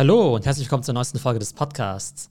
Hallo 0.00 0.34
und 0.34 0.46
herzlich 0.46 0.64
willkommen 0.64 0.82
zur 0.82 0.94
neuesten 0.94 1.18
Folge 1.18 1.40
des 1.40 1.52
Podcasts. 1.52 2.30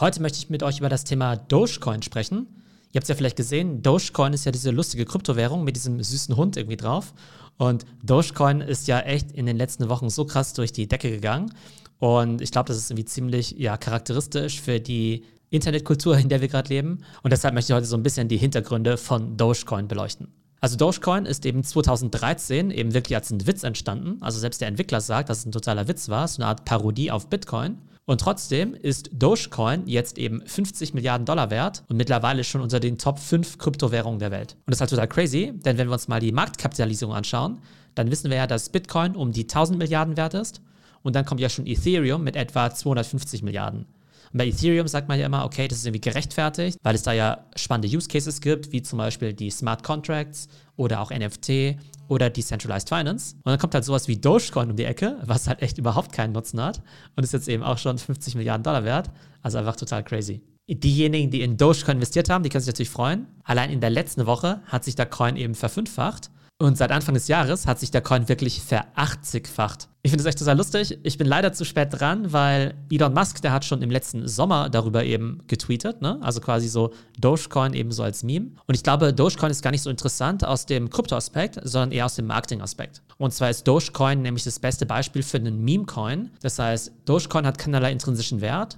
Heute 0.00 0.22
möchte 0.22 0.38
ich 0.38 0.48
mit 0.48 0.62
euch 0.62 0.78
über 0.78 0.88
das 0.88 1.04
Thema 1.04 1.36
Dogecoin 1.36 2.00
sprechen. 2.00 2.46
Ihr 2.92 2.98
habt 2.98 3.02
es 3.02 3.08
ja 3.10 3.14
vielleicht 3.14 3.36
gesehen, 3.36 3.82
Dogecoin 3.82 4.32
ist 4.32 4.46
ja 4.46 4.52
diese 4.52 4.70
lustige 4.70 5.04
Kryptowährung 5.04 5.62
mit 5.62 5.76
diesem 5.76 6.02
süßen 6.02 6.34
Hund 6.34 6.56
irgendwie 6.56 6.78
drauf. 6.78 7.12
Und 7.58 7.84
Dogecoin 8.02 8.62
ist 8.62 8.88
ja 8.88 9.00
echt 9.00 9.32
in 9.32 9.44
den 9.44 9.58
letzten 9.58 9.90
Wochen 9.90 10.08
so 10.08 10.24
krass 10.24 10.54
durch 10.54 10.72
die 10.72 10.88
Decke 10.88 11.10
gegangen. 11.10 11.52
Und 11.98 12.40
ich 12.40 12.52
glaube, 12.52 12.68
das 12.68 12.78
ist 12.78 12.90
irgendwie 12.90 13.04
ziemlich 13.04 13.50
ja, 13.50 13.76
charakteristisch 13.76 14.58
für 14.58 14.80
die 14.80 15.26
Internetkultur, 15.50 16.16
in 16.16 16.30
der 16.30 16.40
wir 16.40 16.48
gerade 16.48 16.70
leben. 16.70 17.04
Und 17.22 17.34
deshalb 17.34 17.52
möchte 17.52 17.74
ich 17.74 17.76
heute 17.76 17.86
so 17.86 17.98
ein 17.98 18.02
bisschen 18.02 18.28
die 18.28 18.38
Hintergründe 18.38 18.96
von 18.96 19.36
Dogecoin 19.36 19.88
beleuchten. 19.88 20.28
Also 20.60 20.76
Dogecoin 20.76 21.24
ist 21.24 21.46
eben 21.46 21.64
2013 21.64 22.70
eben 22.70 22.92
wirklich 22.92 23.16
als 23.16 23.30
ein 23.30 23.46
Witz 23.46 23.62
entstanden. 23.62 24.18
Also 24.20 24.38
selbst 24.38 24.60
der 24.60 24.68
Entwickler 24.68 25.00
sagt, 25.00 25.30
dass 25.30 25.38
es 25.38 25.46
ein 25.46 25.52
totaler 25.52 25.88
Witz 25.88 26.08
war, 26.08 26.28
so 26.28 26.42
eine 26.42 26.48
Art 26.48 26.64
Parodie 26.64 27.10
auf 27.10 27.28
Bitcoin. 27.28 27.78
Und 28.04 28.20
trotzdem 28.20 28.74
ist 28.74 29.10
Dogecoin 29.12 29.86
jetzt 29.86 30.18
eben 30.18 30.42
50 30.44 30.94
Milliarden 30.94 31.24
Dollar 31.24 31.50
wert 31.50 31.84
und 31.88 31.96
mittlerweile 31.96 32.44
schon 32.44 32.60
unter 32.60 32.80
den 32.80 32.98
Top 32.98 33.18
5 33.18 33.56
Kryptowährungen 33.56 34.18
der 34.18 34.32
Welt. 34.32 34.56
Und 34.66 34.72
das 34.72 34.76
ist 34.76 34.80
halt 34.80 34.90
total 34.90 35.08
crazy, 35.08 35.52
denn 35.64 35.78
wenn 35.78 35.88
wir 35.88 35.92
uns 35.92 36.08
mal 36.08 36.20
die 36.20 36.32
Marktkapitalisierung 36.32 37.14
anschauen, 37.14 37.60
dann 37.94 38.10
wissen 38.10 38.30
wir 38.30 38.36
ja, 38.36 38.46
dass 38.46 38.68
Bitcoin 38.68 39.16
um 39.16 39.32
die 39.32 39.42
1000 39.42 39.78
Milliarden 39.78 40.16
wert 40.16 40.34
ist. 40.34 40.60
Und 41.02 41.16
dann 41.16 41.24
kommt 41.24 41.40
ja 41.40 41.48
schon 41.48 41.66
Ethereum 41.66 42.22
mit 42.22 42.36
etwa 42.36 42.70
250 42.70 43.42
Milliarden. 43.42 43.86
Und 44.32 44.38
bei 44.38 44.46
Ethereum 44.46 44.86
sagt 44.86 45.08
man 45.08 45.18
ja 45.18 45.26
immer, 45.26 45.44
okay, 45.44 45.66
das 45.66 45.78
ist 45.78 45.86
irgendwie 45.86 46.00
gerechtfertigt, 46.00 46.78
weil 46.82 46.94
es 46.94 47.02
da 47.02 47.12
ja 47.12 47.46
spannende 47.56 47.94
Use 47.94 48.08
Cases 48.08 48.40
gibt, 48.40 48.72
wie 48.72 48.82
zum 48.82 48.98
Beispiel 48.98 49.32
die 49.32 49.50
Smart 49.50 49.82
Contracts 49.82 50.48
oder 50.76 51.00
auch 51.00 51.10
NFT 51.10 51.76
oder 52.08 52.30
Decentralized 52.30 52.88
Finance. 52.88 53.34
Und 53.36 53.46
dann 53.46 53.58
kommt 53.58 53.74
halt 53.74 53.84
sowas 53.84 54.06
wie 54.08 54.16
Dogecoin 54.16 54.70
um 54.70 54.76
die 54.76 54.84
Ecke, 54.84 55.18
was 55.24 55.48
halt 55.48 55.62
echt 55.62 55.78
überhaupt 55.78 56.12
keinen 56.12 56.32
Nutzen 56.32 56.60
hat 56.62 56.82
und 57.16 57.24
ist 57.24 57.32
jetzt 57.32 57.48
eben 57.48 57.62
auch 57.62 57.78
schon 57.78 57.98
50 57.98 58.36
Milliarden 58.36 58.62
Dollar 58.62 58.84
wert. 58.84 59.10
Also 59.42 59.58
einfach 59.58 59.76
total 59.76 60.04
crazy. 60.04 60.42
Diejenigen, 60.68 61.30
die 61.30 61.42
in 61.42 61.56
Dogecoin 61.56 61.96
investiert 61.96 62.30
haben, 62.30 62.44
die 62.44 62.50
können 62.50 62.62
sich 62.62 62.72
natürlich 62.72 62.90
freuen. 62.90 63.26
Allein 63.42 63.70
in 63.70 63.80
der 63.80 63.90
letzten 63.90 64.26
Woche 64.26 64.60
hat 64.66 64.84
sich 64.84 64.94
der 64.94 65.06
Coin 65.06 65.36
eben 65.36 65.56
verfünffacht. 65.56 66.30
Und 66.60 66.76
seit 66.76 66.92
Anfang 66.92 67.14
des 67.14 67.26
Jahres 67.26 67.66
hat 67.66 67.80
sich 67.80 67.90
der 67.90 68.02
Coin 68.02 68.28
wirklich 68.28 68.60
verachtzigfacht. 68.60 69.88
Ich 70.02 70.10
finde 70.10 70.20
es 70.20 70.26
echt 70.26 70.38
total 70.38 70.58
lustig. 70.58 70.98
Ich 71.04 71.16
bin 71.16 71.26
leider 71.26 71.54
zu 71.54 71.64
spät 71.64 71.88
dran, 71.90 72.34
weil 72.34 72.74
Elon 72.90 73.14
Musk, 73.14 73.40
der 73.40 73.52
hat 73.52 73.64
schon 73.64 73.80
im 73.80 73.90
letzten 73.90 74.28
Sommer 74.28 74.68
darüber 74.68 75.02
eben 75.02 75.40
getweetet, 75.46 76.02
ne? 76.02 76.18
Also 76.20 76.42
quasi 76.42 76.68
so 76.68 76.92
Dogecoin 77.18 77.72
eben 77.72 77.92
so 77.92 78.02
als 78.02 78.22
Meme. 78.24 78.50
Und 78.66 78.74
ich 78.74 78.82
glaube, 78.82 79.14
Dogecoin 79.14 79.50
ist 79.50 79.62
gar 79.62 79.70
nicht 79.70 79.80
so 79.80 79.88
interessant 79.88 80.44
aus 80.44 80.66
dem 80.66 80.90
Krypto-Aspekt, 80.90 81.58
sondern 81.64 81.92
eher 81.92 82.04
aus 82.04 82.16
dem 82.16 82.26
Marketing-Aspekt. 82.26 83.00
Und 83.16 83.32
zwar 83.32 83.48
ist 83.48 83.66
Dogecoin 83.66 84.20
nämlich 84.20 84.44
das 84.44 84.58
beste 84.58 84.84
Beispiel 84.84 85.22
für 85.22 85.38
einen 85.38 85.64
Meme-Coin. 85.64 86.28
Das 86.42 86.58
heißt, 86.58 86.92
Dogecoin 87.06 87.46
hat 87.46 87.56
keinerlei 87.56 87.90
intrinsischen 87.90 88.42
Wert, 88.42 88.76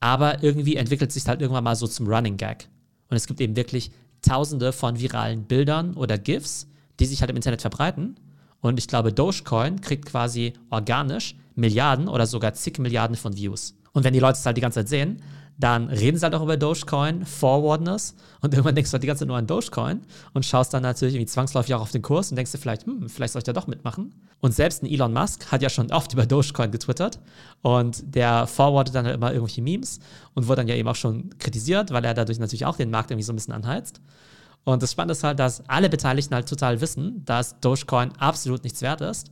aber 0.00 0.42
irgendwie 0.42 0.76
entwickelt 0.76 1.12
sich 1.12 1.26
halt 1.26 1.40
irgendwann 1.40 1.64
mal 1.64 1.76
so 1.76 1.86
zum 1.86 2.06
Running 2.08 2.36
Gag. 2.36 2.68
Und 3.08 3.16
es 3.16 3.26
gibt 3.26 3.40
eben 3.40 3.56
wirklich 3.56 3.90
tausende 4.20 4.74
von 4.74 5.00
viralen 5.00 5.44
Bildern 5.44 5.94
oder 5.94 6.18
GIFs, 6.18 6.66
die 7.00 7.06
sich 7.06 7.20
halt 7.20 7.30
im 7.30 7.36
Internet 7.36 7.60
verbreiten. 7.60 8.16
Und 8.60 8.78
ich 8.78 8.88
glaube, 8.88 9.12
Dogecoin 9.12 9.80
kriegt 9.80 10.06
quasi 10.06 10.52
organisch 10.70 11.36
Milliarden 11.54 12.08
oder 12.08 12.26
sogar 12.26 12.54
zig 12.54 12.78
Milliarden 12.78 13.16
von 13.16 13.36
Views. 13.36 13.74
Und 13.92 14.04
wenn 14.04 14.14
die 14.14 14.20
Leute 14.20 14.38
es 14.38 14.46
halt 14.46 14.56
die 14.56 14.60
ganze 14.60 14.80
Zeit 14.80 14.88
sehen, 14.88 15.22
dann 15.58 15.88
reden 15.88 16.16
sie 16.16 16.24
halt 16.24 16.34
auch 16.34 16.42
über 16.42 16.56
Dogecoin, 16.56 17.24
forwarden 17.26 17.86
es 17.86 18.14
und 18.40 18.52
irgendwann 18.52 18.74
denkst 18.74 18.90
du 18.90 18.94
halt 18.94 19.02
die 19.02 19.06
ganze 19.06 19.20
Zeit 19.20 19.28
nur 19.28 19.36
an 19.36 19.46
Dogecoin 19.46 20.00
und 20.32 20.44
schaust 20.44 20.72
dann 20.74 20.82
natürlich 20.82 21.14
irgendwie 21.14 21.30
zwangsläufig 21.30 21.74
auch 21.74 21.82
auf 21.82 21.92
den 21.92 22.02
Kurs 22.02 22.30
und 22.30 22.36
denkst 22.36 22.52
dir 22.52 22.58
vielleicht, 22.58 22.86
hm, 22.86 23.08
vielleicht 23.08 23.32
soll 23.32 23.40
ich 23.40 23.44
da 23.44 23.52
doch 23.52 23.66
mitmachen. 23.66 24.14
Und 24.40 24.54
selbst 24.54 24.82
ein 24.82 24.86
Elon 24.86 25.12
Musk 25.12 25.52
hat 25.52 25.62
ja 25.62 25.68
schon 25.68 25.92
oft 25.92 26.12
über 26.12 26.26
Dogecoin 26.26 26.70
getwittert 26.70 27.20
und 27.60 28.02
der 28.14 28.46
forwardet 28.46 28.94
dann 28.94 29.04
halt 29.04 29.14
immer 29.14 29.32
irgendwelche 29.32 29.62
Memes 29.62 30.00
und 30.34 30.48
wurde 30.48 30.62
dann 30.62 30.68
ja 30.68 30.74
eben 30.74 30.88
auch 30.88 30.96
schon 30.96 31.38
kritisiert, 31.38 31.92
weil 31.92 32.04
er 32.04 32.14
dadurch 32.14 32.38
natürlich 32.38 32.64
auch 32.66 32.76
den 32.76 32.90
Markt 32.90 33.10
irgendwie 33.10 33.24
so 33.24 33.32
ein 33.32 33.36
bisschen 33.36 33.54
anheizt. 33.54 34.00
Und 34.64 34.82
das 34.82 34.92
Spannende 34.92 35.12
ist 35.12 35.24
halt, 35.24 35.38
dass 35.38 35.68
alle 35.68 35.88
Beteiligten 35.88 36.34
halt 36.34 36.48
total 36.48 36.80
wissen, 36.80 37.24
dass 37.24 37.58
Dogecoin 37.60 38.12
absolut 38.18 38.62
nichts 38.62 38.80
wert 38.82 39.00
ist. 39.00 39.30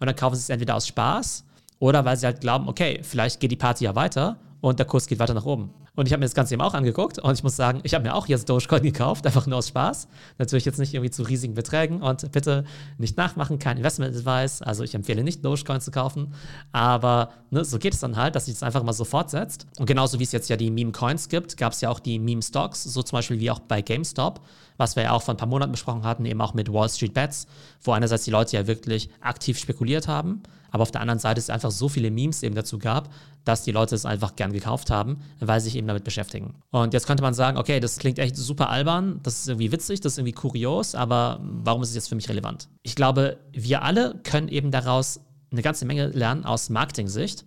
Und 0.00 0.06
dann 0.06 0.16
kaufen 0.16 0.34
sie 0.34 0.40
es 0.40 0.48
entweder 0.48 0.74
aus 0.74 0.88
Spaß 0.88 1.44
oder 1.78 2.04
weil 2.04 2.16
sie 2.16 2.26
halt 2.26 2.40
glauben, 2.40 2.68
okay, 2.68 3.00
vielleicht 3.02 3.38
geht 3.38 3.52
die 3.52 3.56
Party 3.56 3.84
ja 3.84 3.94
weiter 3.94 4.36
und 4.60 4.78
der 4.78 4.86
Kurs 4.86 5.06
geht 5.06 5.18
weiter 5.18 5.34
nach 5.34 5.44
oben. 5.44 5.70
Und 5.94 6.06
ich 6.06 6.12
habe 6.12 6.20
mir 6.20 6.26
das 6.26 6.34
Ganze 6.34 6.54
eben 6.54 6.62
auch 6.62 6.72
angeguckt 6.72 7.18
und 7.18 7.34
ich 7.34 7.42
muss 7.42 7.54
sagen, 7.54 7.80
ich 7.82 7.92
habe 7.92 8.04
mir 8.04 8.14
auch 8.14 8.26
jetzt 8.26 8.48
Dogecoin 8.48 8.82
gekauft, 8.82 9.26
einfach 9.26 9.46
nur 9.46 9.58
aus 9.58 9.68
Spaß. 9.68 10.08
Natürlich 10.38 10.64
jetzt 10.64 10.78
nicht 10.78 10.94
irgendwie 10.94 11.10
zu 11.10 11.22
riesigen 11.22 11.54
Beträgen 11.54 12.00
und 12.00 12.32
bitte 12.32 12.64
nicht 12.96 13.18
nachmachen, 13.18 13.58
kein 13.58 13.76
Investment 13.76 14.16
Advice. 14.16 14.62
Also 14.62 14.84
ich 14.84 14.94
empfehle 14.94 15.22
nicht 15.22 15.44
Dogecoin 15.44 15.82
zu 15.82 15.90
kaufen, 15.90 16.32
aber 16.72 17.30
ne, 17.50 17.64
so 17.64 17.78
geht 17.78 17.92
es 17.92 18.00
dann 18.00 18.16
halt, 18.16 18.34
dass 18.36 18.46
sich 18.46 18.54
das 18.54 18.62
einfach 18.62 18.82
mal 18.82 18.94
so 18.94 19.04
fortsetzt. 19.04 19.66
Und 19.78 19.86
genauso 19.86 20.18
wie 20.18 20.24
es 20.24 20.32
jetzt 20.32 20.48
ja 20.48 20.56
die 20.56 20.70
Meme 20.70 20.92
Coins 20.92 21.28
gibt, 21.28 21.58
gab 21.58 21.74
es 21.74 21.82
ja 21.82 21.90
auch 21.90 22.00
die 22.00 22.18
Meme 22.18 22.42
Stocks, 22.42 22.84
so 22.84 23.02
zum 23.02 23.18
Beispiel 23.18 23.38
wie 23.38 23.50
auch 23.50 23.58
bei 23.60 23.82
GameStop, 23.82 24.40
was 24.78 24.96
wir 24.96 25.02
ja 25.02 25.12
auch 25.12 25.22
vor 25.22 25.34
ein 25.34 25.36
paar 25.36 25.48
Monaten 25.48 25.72
besprochen 25.72 26.04
hatten, 26.04 26.24
eben 26.24 26.40
auch 26.40 26.54
mit 26.54 26.72
Wall 26.72 26.88
Street 26.88 27.12
Bets, 27.12 27.46
wo 27.82 27.92
einerseits 27.92 28.24
die 28.24 28.30
Leute 28.30 28.56
ja 28.56 28.66
wirklich 28.66 29.10
aktiv 29.20 29.58
spekuliert 29.58 30.08
haben, 30.08 30.42
aber 30.72 30.82
auf 30.82 30.90
der 30.90 31.02
anderen 31.02 31.18
Seite 31.18 31.38
es 31.38 31.50
einfach 31.50 31.70
so 31.70 31.88
viele 31.88 32.10
Memes 32.10 32.42
eben 32.42 32.54
dazu 32.54 32.78
gab, 32.78 33.10
dass 33.44 33.62
die 33.62 33.72
Leute 33.72 33.94
es 33.94 34.06
einfach 34.06 34.36
gern 34.36 34.52
gekauft 34.52 34.90
haben, 34.90 35.20
weil 35.38 35.60
sich 35.60 35.76
eben 35.76 35.81
damit 35.86 36.04
beschäftigen. 36.04 36.54
Und 36.70 36.94
jetzt 36.94 37.06
könnte 37.06 37.22
man 37.22 37.34
sagen, 37.34 37.58
okay, 37.58 37.80
das 37.80 37.98
klingt 37.98 38.18
echt 38.18 38.36
super 38.36 38.70
albern, 38.70 39.20
das 39.22 39.40
ist 39.40 39.48
irgendwie 39.48 39.72
witzig, 39.72 40.00
das 40.00 40.12
ist 40.12 40.18
irgendwie 40.18 40.32
kurios, 40.32 40.94
aber 40.94 41.40
warum 41.42 41.82
ist 41.82 41.90
es 41.90 41.94
jetzt 41.94 42.08
für 42.08 42.14
mich 42.14 42.28
relevant? 42.28 42.68
Ich 42.82 42.94
glaube, 42.94 43.38
wir 43.52 43.82
alle 43.82 44.20
können 44.22 44.48
eben 44.48 44.70
daraus 44.70 45.20
eine 45.50 45.62
ganze 45.62 45.84
Menge 45.84 46.08
lernen 46.08 46.44
aus 46.44 46.70
Marketing-Sicht. 46.70 47.44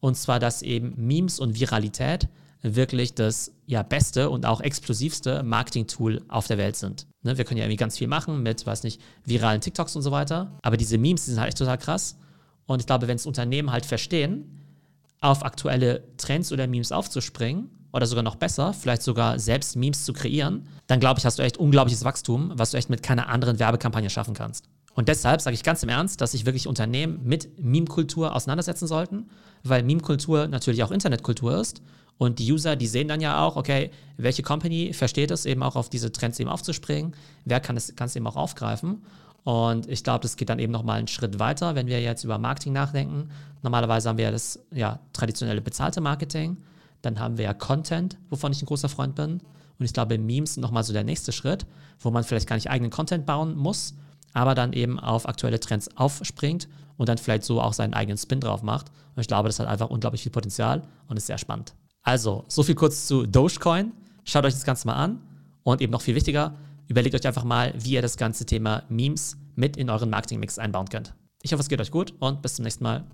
Und 0.00 0.16
zwar, 0.16 0.38
dass 0.38 0.62
eben 0.62 0.94
Memes 0.96 1.38
und 1.38 1.60
Viralität 1.60 2.28
wirklich 2.62 3.14
das 3.14 3.52
ja, 3.66 3.82
beste 3.82 4.30
und 4.30 4.46
auch 4.46 4.60
explosivste 4.60 5.42
Marketing-Tool 5.42 6.22
auf 6.28 6.46
der 6.46 6.58
Welt 6.58 6.76
sind. 6.76 7.06
Ne, 7.22 7.36
wir 7.36 7.44
können 7.44 7.58
ja 7.58 7.64
irgendwie 7.64 7.76
ganz 7.76 7.98
viel 7.98 8.08
machen 8.08 8.42
mit, 8.42 8.66
weiß 8.66 8.82
nicht, 8.82 9.00
viralen 9.24 9.60
TikToks 9.60 9.96
und 9.96 10.02
so 10.02 10.10
weiter. 10.10 10.58
Aber 10.62 10.76
diese 10.76 10.98
Memes, 10.98 11.24
die 11.24 11.32
sind 11.32 11.40
halt 11.40 11.48
echt 11.48 11.58
total 11.58 11.78
krass. 11.78 12.16
Und 12.66 12.80
ich 12.80 12.86
glaube, 12.86 13.08
wenn 13.08 13.16
es 13.16 13.26
Unternehmen 13.26 13.72
halt 13.72 13.86
verstehen, 13.86 14.59
auf 15.20 15.44
aktuelle 15.44 16.04
Trends 16.16 16.52
oder 16.52 16.66
Memes 16.66 16.92
aufzuspringen 16.92 17.70
oder 17.92 18.06
sogar 18.06 18.22
noch 18.22 18.36
besser, 18.36 18.72
vielleicht 18.72 19.02
sogar 19.02 19.38
selbst 19.38 19.76
Memes 19.76 20.04
zu 20.04 20.12
kreieren, 20.12 20.66
dann 20.86 21.00
glaube 21.00 21.18
ich, 21.18 21.26
hast 21.26 21.38
du 21.38 21.42
echt 21.42 21.58
unglaubliches 21.58 22.04
Wachstum, 22.04 22.52
was 22.54 22.70
du 22.70 22.76
echt 22.76 22.90
mit 22.90 23.02
keiner 23.02 23.28
anderen 23.28 23.58
Werbekampagne 23.58 24.10
schaffen 24.10 24.34
kannst. 24.34 24.64
Und 24.94 25.08
deshalb 25.08 25.40
sage 25.40 25.54
ich 25.54 25.62
ganz 25.62 25.82
im 25.82 25.88
Ernst, 25.88 26.20
dass 26.20 26.32
sich 26.32 26.46
wirklich 26.46 26.66
Unternehmen 26.66 27.20
mit 27.24 27.62
Meme-Kultur 27.62 28.34
auseinandersetzen 28.34 28.86
sollten, 28.86 29.30
weil 29.62 29.82
Meme-Kultur 29.82 30.48
natürlich 30.48 30.82
auch 30.82 30.90
Internetkultur 30.90 31.58
ist. 31.58 31.82
Und 32.18 32.38
die 32.38 32.52
User, 32.52 32.76
die 32.76 32.86
sehen 32.86 33.08
dann 33.08 33.20
ja 33.20 33.42
auch, 33.42 33.56
okay, 33.56 33.90
welche 34.18 34.42
Company 34.42 34.92
versteht 34.92 35.30
es 35.30 35.46
eben 35.46 35.62
auch 35.62 35.76
auf 35.76 35.88
diese 35.88 36.12
Trends 36.12 36.38
eben 36.38 36.50
aufzuspringen, 36.50 37.14
wer 37.44 37.60
kann 37.60 37.76
es, 37.76 37.94
es 37.98 38.16
eben 38.16 38.26
auch 38.26 38.36
aufgreifen. 38.36 39.02
Und 39.44 39.88
ich 39.88 40.04
glaube, 40.04 40.20
das 40.20 40.36
geht 40.36 40.48
dann 40.48 40.58
eben 40.58 40.72
nochmal 40.72 40.98
einen 40.98 41.08
Schritt 41.08 41.38
weiter, 41.38 41.74
wenn 41.74 41.86
wir 41.86 42.00
jetzt 42.00 42.24
über 42.24 42.38
Marketing 42.38 42.72
nachdenken. 42.72 43.30
Normalerweise 43.62 44.08
haben 44.08 44.18
wir 44.18 44.26
ja 44.26 44.30
das 44.30 44.60
traditionelle 45.12 45.60
bezahlte 45.60 46.00
Marketing. 46.00 46.58
Dann 47.02 47.18
haben 47.18 47.38
wir 47.38 47.46
ja 47.46 47.54
Content, 47.54 48.18
wovon 48.28 48.52
ich 48.52 48.62
ein 48.62 48.66
großer 48.66 48.88
Freund 48.88 49.14
bin. 49.14 49.40
Und 49.78 49.84
ich 49.86 49.94
glaube, 49.94 50.18
Memes 50.18 50.54
sind 50.54 50.60
nochmal 50.60 50.84
so 50.84 50.92
der 50.92 51.04
nächste 51.04 51.32
Schritt, 51.32 51.64
wo 52.00 52.10
man 52.10 52.22
vielleicht 52.22 52.46
gar 52.46 52.56
nicht 52.56 52.68
eigenen 52.68 52.90
Content 52.90 53.24
bauen 53.24 53.56
muss, 53.56 53.94
aber 54.34 54.54
dann 54.54 54.74
eben 54.74 55.00
auf 55.00 55.26
aktuelle 55.26 55.58
Trends 55.58 55.96
aufspringt 55.96 56.68
und 56.98 57.08
dann 57.08 57.16
vielleicht 57.16 57.44
so 57.44 57.62
auch 57.62 57.72
seinen 57.72 57.94
eigenen 57.94 58.18
Spin 58.18 58.40
drauf 58.40 58.62
macht. 58.62 58.88
Und 59.16 59.22
ich 59.22 59.26
glaube, 59.26 59.48
das 59.48 59.58
hat 59.58 59.66
einfach 59.66 59.88
unglaublich 59.88 60.22
viel 60.22 60.32
Potenzial 60.32 60.82
und 61.08 61.16
ist 61.16 61.26
sehr 61.26 61.38
spannend. 61.38 61.74
Also, 62.02 62.44
so 62.48 62.62
viel 62.62 62.74
kurz 62.74 63.06
zu 63.06 63.26
Dogecoin. 63.26 63.92
Schaut 64.24 64.44
euch 64.44 64.52
das 64.52 64.64
Ganze 64.64 64.86
mal 64.86 64.94
an. 64.94 65.20
Und 65.62 65.80
eben 65.80 65.92
noch 65.92 66.02
viel 66.02 66.14
wichtiger, 66.14 66.54
überlegt 66.90 67.14
euch 67.14 67.26
einfach 67.26 67.44
mal, 67.44 67.72
wie 67.78 67.92
ihr 67.92 68.02
das 68.02 68.16
ganze 68.16 68.44
Thema 68.44 68.82
Memes 68.88 69.36
mit 69.54 69.76
in 69.76 69.88
euren 69.88 70.10
Marketingmix 70.10 70.58
einbauen 70.58 70.88
könnt. 70.88 71.14
Ich 71.42 71.52
hoffe, 71.52 71.62
es 71.62 71.68
geht 71.68 71.80
euch 71.80 71.90
gut 71.90 72.14
und 72.18 72.42
bis 72.42 72.56
zum 72.56 72.64
nächsten 72.64 72.84
Mal. 72.84 73.04